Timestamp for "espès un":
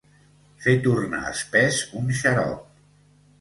1.33-2.09